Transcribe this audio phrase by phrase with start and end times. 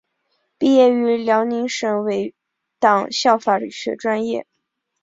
[0.57, 2.33] 毕业于辽宁省委
[2.79, 4.47] 党校法学专业。